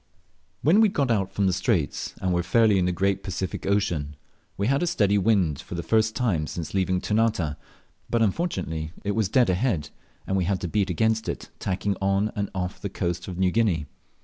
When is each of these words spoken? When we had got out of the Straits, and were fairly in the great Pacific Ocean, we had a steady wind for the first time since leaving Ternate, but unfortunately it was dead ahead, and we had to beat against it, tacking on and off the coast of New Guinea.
When 0.63 0.81
we 0.81 0.87
had 0.87 0.95
got 0.95 1.11
out 1.11 1.37
of 1.37 1.45
the 1.45 1.53
Straits, 1.53 2.15
and 2.19 2.33
were 2.33 2.41
fairly 2.41 2.79
in 2.79 2.85
the 2.85 2.91
great 2.91 3.21
Pacific 3.21 3.67
Ocean, 3.67 4.15
we 4.57 4.65
had 4.65 4.81
a 4.81 4.87
steady 4.87 5.19
wind 5.19 5.61
for 5.61 5.75
the 5.75 5.83
first 5.83 6.15
time 6.15 6.47
since 6.47 6.73
leaving 6.73 6.99
Ternate, 6.99 7.55
but 8.09 8.23
unfortunately 8.23 8.93
it 9.03 9.11
was 9.11 9.29
dead 9.29 9.51
ahead, 9.51 9.91
and 10.25 10.35
we 10.37 10.45
had 10.45 10.59
to 10.61 10.67
beat 10.67 10.89
against 10.89 11.29
it, 11.29 11.51
tacking 11.59 11.95
on 12.01 12.31
and 12.35 12.49
off 12.55 12.81
the 12.81 12.89
coast 12.89 13.27
of 13.27 13.37
New 13.37 13.51
Guinea. 13.51 13.85